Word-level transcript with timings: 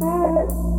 Oh. 0.00 0.77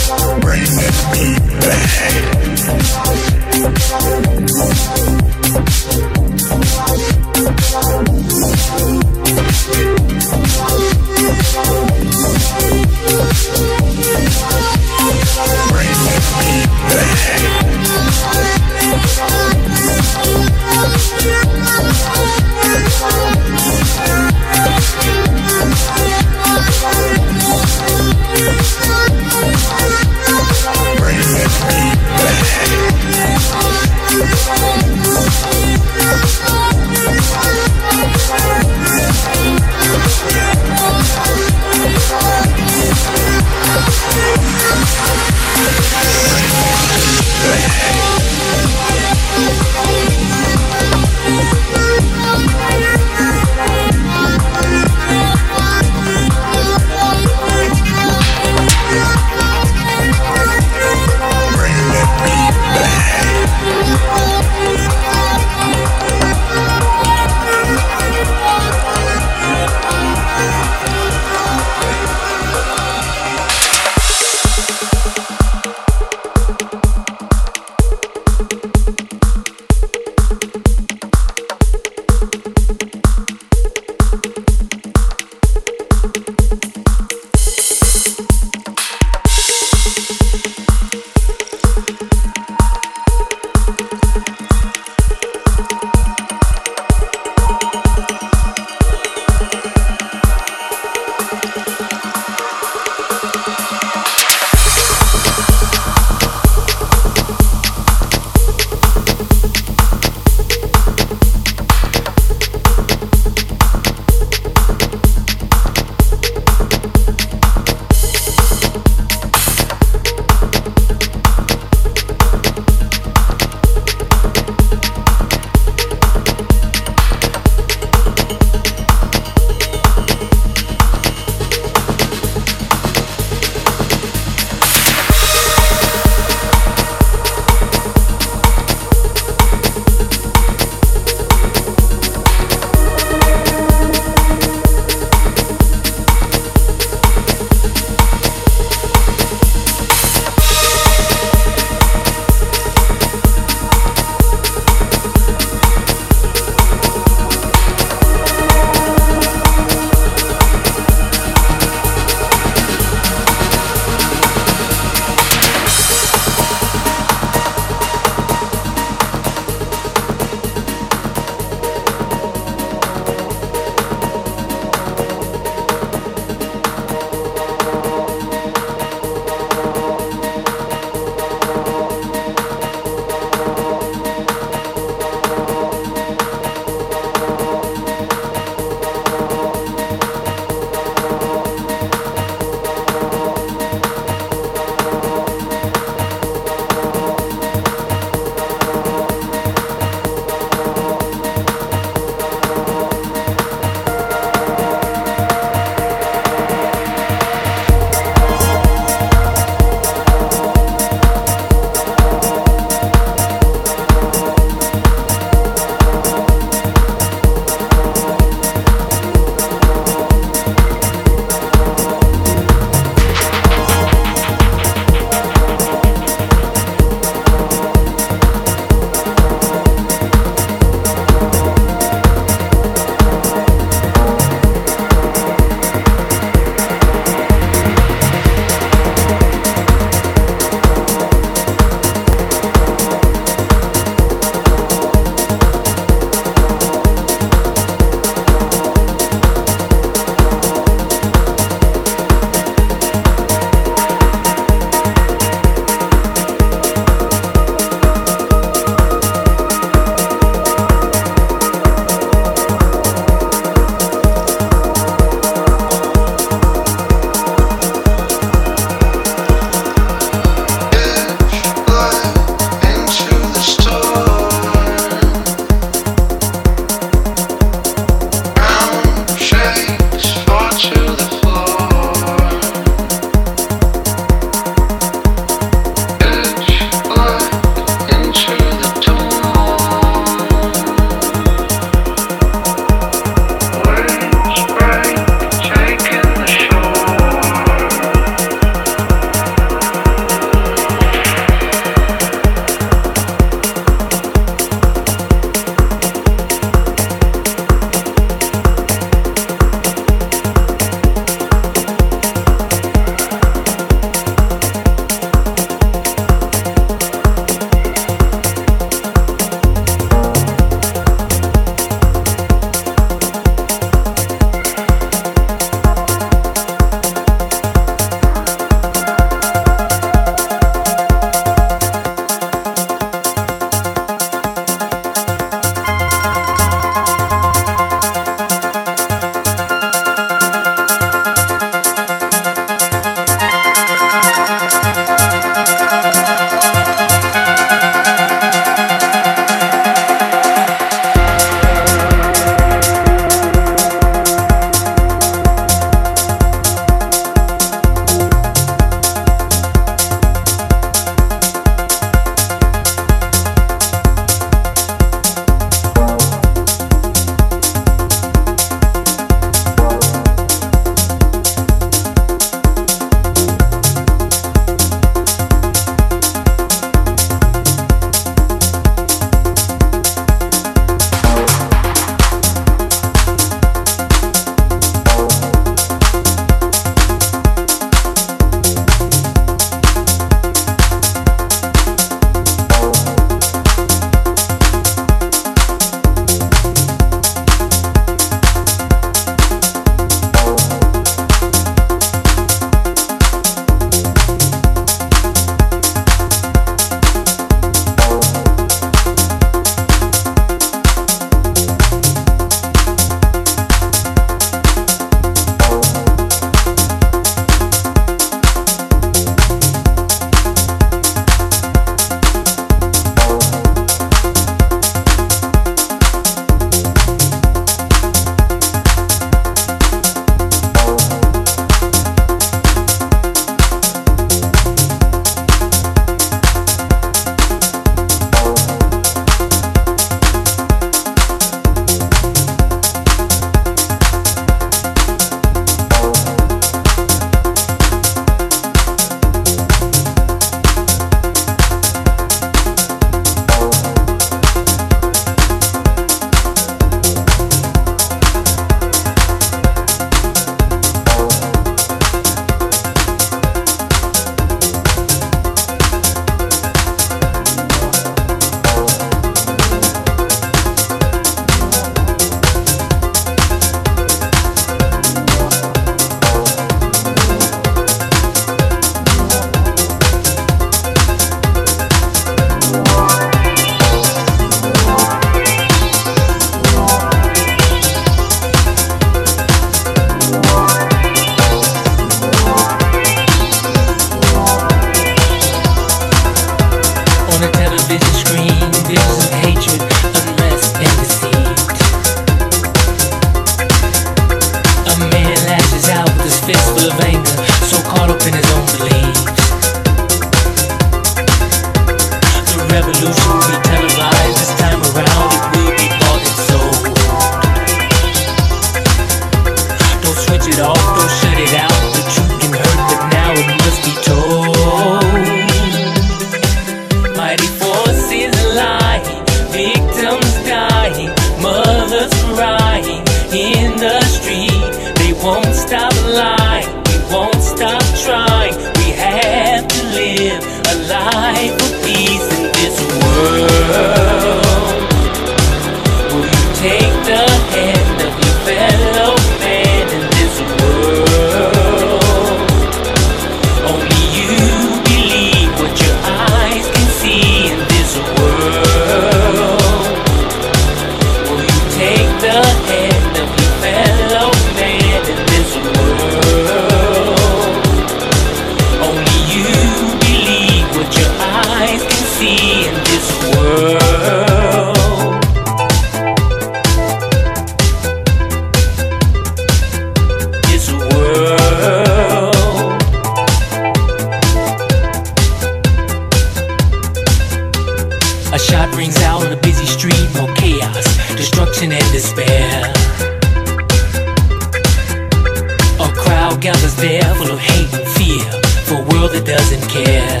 others 596.28 596.56
there 596.56 596.82
full 596.96 597.12
of 597.12 597.18
hate 597.18 597.52
and 597.54 597.66
fear 597.76 598.02
for 598.46 598.54
a 598.54 598.64
world 598.72 598.90
that 598.90 599.04
doesn't 599.06 599.46
care. 599.46 600.00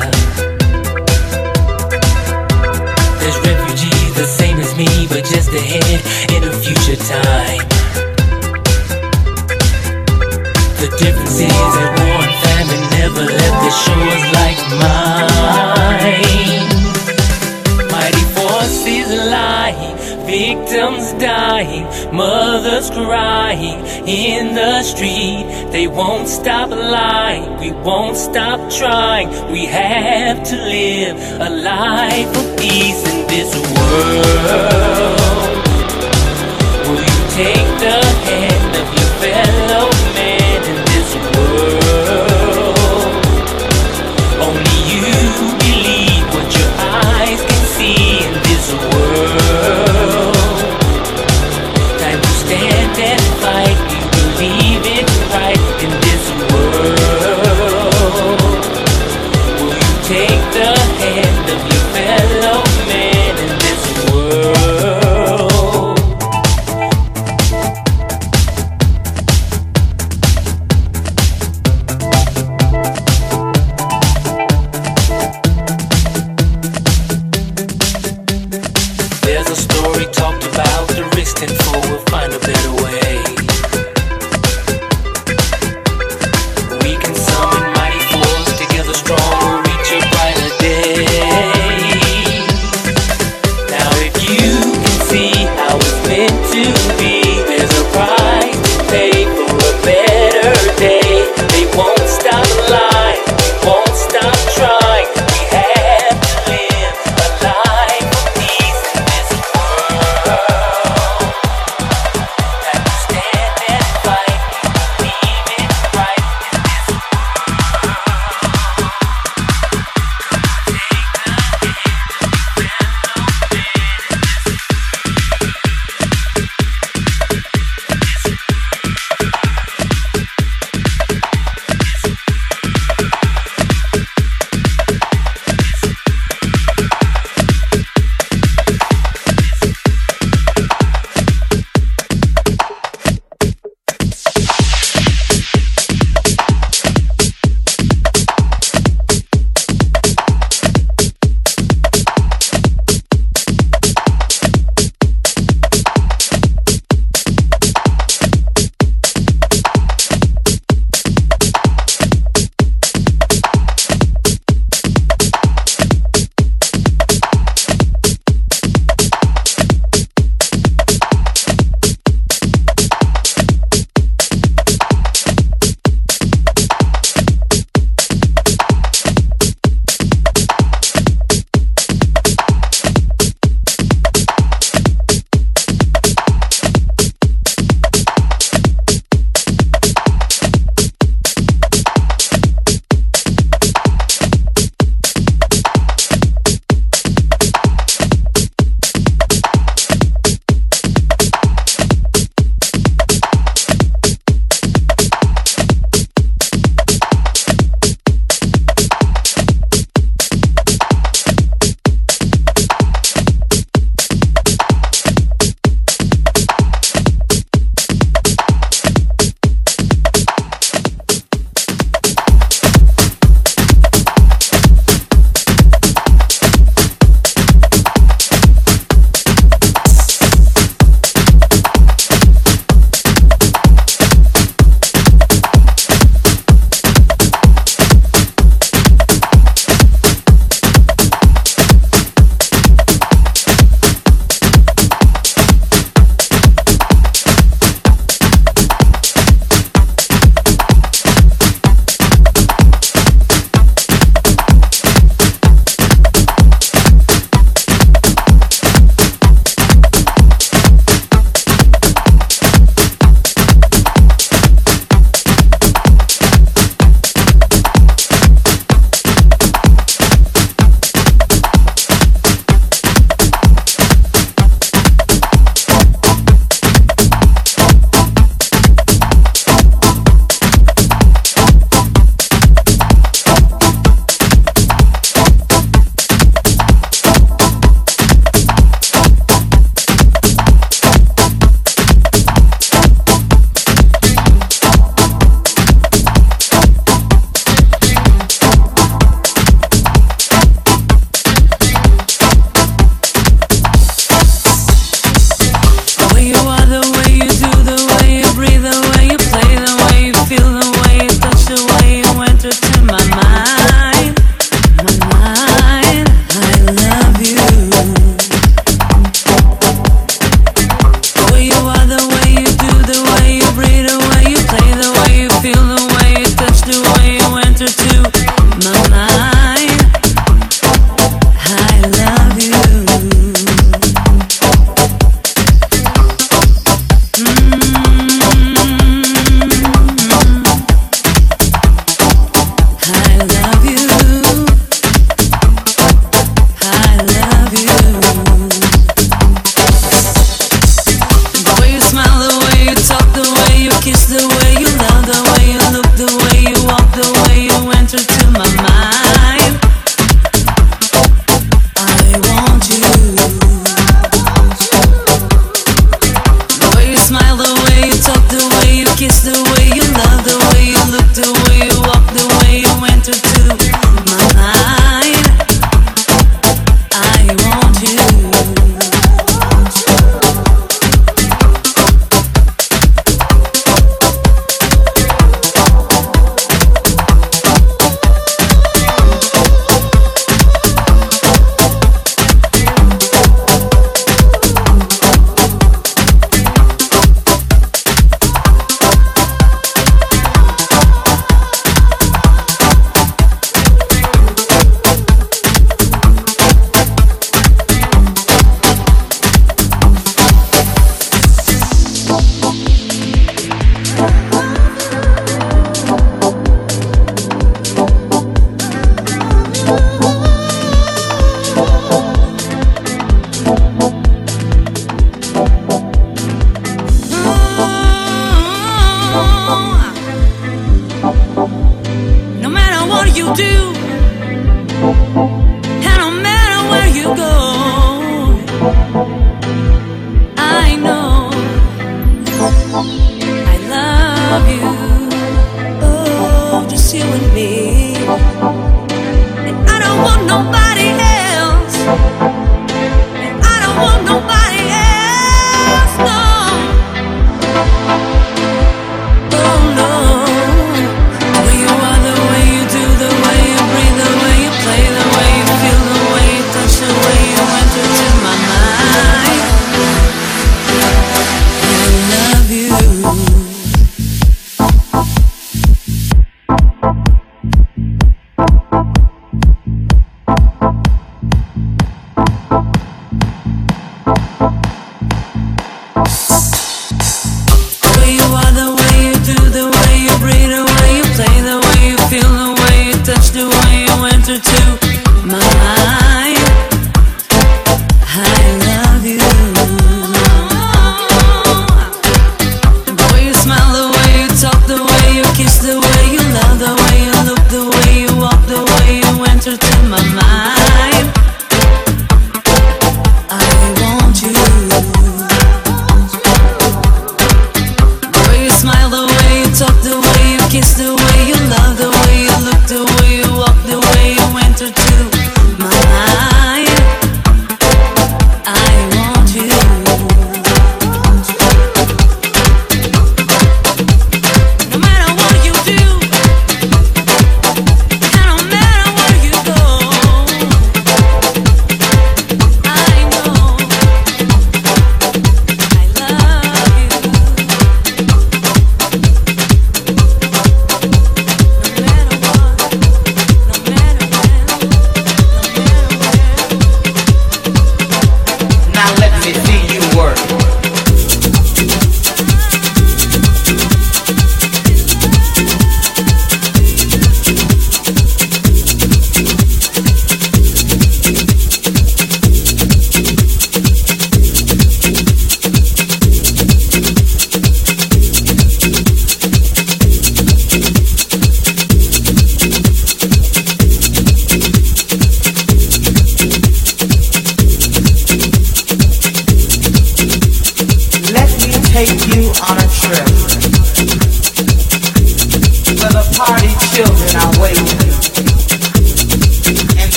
There's 3.20 3.38
refugees 3.46 4.14
the 4.14 4.26
same 4.26 4.58
as 4.58 4.74
me, 4.76 5.06
but 5.08 5.24
just 5.24 5.52
ahead 5.52 6.00
in 6.34 6.42
a 6.42 6.52
future 6.52 6.96
time. 6.96 7.68
The 10.82 10.90
difference 10.98 11.38
is 11.38 11.52
that 11.52 11.90
war 11.94 12.18
and 12.26 12.34
famine 12.42 12.84
never 12.98 13.22
left 13.22 13.58
the 13.62 13.72
shores 13.86 14.24
like 14.34 14.58
mine. 14.82 16.66
Mighty 17.90 18.24
forces 18.34 19.08
lie. 19.30 19.74
Victims 20.26 21.12
dying, 21.22 21.84
mothers 22.12 22.90
crying 22.90 23.78
in 24.08 24.56
the 24.56 24.82
street. 24.82 25.46
They 25.70 25.86
won't 25.86 26.26
stop 26.26 26.70
lying, 26.70 27.56
we 27.60 27.70
won't 27.70 28.16
stop 28.16 28.58
trying. 28.72 29.28
We 29.52 29.66
have 29.66 30.42
to 30.42 30.56
live 30.56 31.16
a 31.40 31.48
life 31.48 32.28
of 32.36 32.58
peace 32.58 33.02
in 33.12 33.26
this 33.28 33.54
world. 33.54 34.26
Will 36.88 37.00
you 37.00 37.20
take 37.38 37.70
the 37.78 37.98
hand 38.26 38.76
of 38.82 38.86
your 38.98 39.10
fellow? 39.22 39.95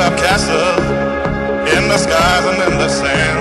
Up 0.00 0.16
castles 0.16 0.80
in 1.74 1.88
the 1.88 1.98
skies 1.98 2.44
and 2.46 2.72
in 2.72 2.78
the 2.78 2.88
sand. 2.88 3.40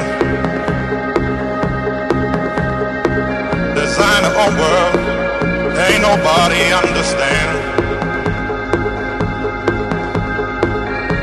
Design 3.75 4.25
our 4.25 4.35
own 4.43 4.53
world, 4.59 4.95
ain't 5.79 6.01
nobody 6.01 6.61
understand. 6.73 7.51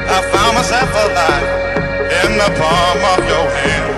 I 0.09 0.19
found 0.33 0.55
myself 0.57 0.91
alive 1.05 1.49
in 2.25 2.31
the 2.41 2.51
palm 2.57 3.01
of 3.13 3.21
your 3.29 3.47
hand. 3.59 3.89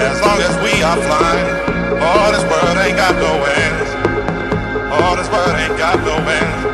As 0.00 0.20
long 0.20 0.40
as 0.40 0.54
we 0.64 0.82
are 0.82 1.00
flying, 1.06 1.48
all 2.02 2.32
this 2.32 2.44
world 2.50 2.76
ain't 2.78 2.96
got 2.96 3.14
no 3.16 3.32
ends. 3.62 3.90
All 4.90 5.16
this 5.16 5.28
world 5.30 5.56
ain't 5.56 5.78
got 5.78 5.98
no 6.00 6.16
end. 6.28 6.71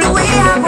the 0.00 0.12
way 0.12 0.22
I 0.22 0.67